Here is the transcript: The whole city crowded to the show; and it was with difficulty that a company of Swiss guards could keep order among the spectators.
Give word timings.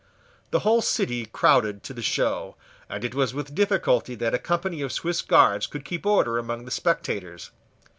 The 0.49 0.61
whole 0.61 0.81
city 0.81 1.27
crowded 1.27 1.83
to 1.83 1.93
the 1.93 2.01
show; 2.01 2.55
and 2.89 3.05
it 3.05 3.13
was 3.13 3.35
with 3.35 3.53
difficulty 3.53 4.15
that 4.15 4.33
a 4.33 4.39
company 4.39 4.81
of 4.81 4.91
Swiss 4.91 5.21
guards 5.21 5.67
could 5.67 5.85
keep 5.85 6.07
order 6.07 6.39
among 6.39 6.65
the 6.65 6.71
spectators. 6.71 7.51